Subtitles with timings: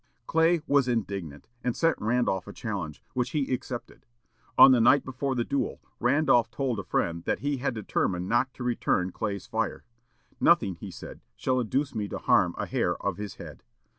[0.25, 4.07] Clay was indignant, and sent Randolph a challenge, which he accepted.
[4.57, 8.51] On the night before the duel, Randolph told a friend that he had determined not
[8.55, 9.83] to return Clay's fire.
[10.39, 13.61] "Nothing," he said, "shall induce me to harm a hair of his head.